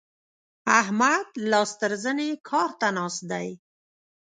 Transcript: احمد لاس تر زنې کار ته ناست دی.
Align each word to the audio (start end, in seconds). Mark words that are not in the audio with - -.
احمد 0.79 1.27
لاس 1.51 1.69
تر 1.81 1.91
زنې 2.03 2.29
کار 2.49 2.69
ته 2.79 2.87
ناست 2.97 3.21
دی. 3.31 3.47